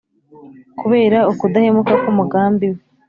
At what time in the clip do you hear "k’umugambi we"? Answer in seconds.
2.01-2.79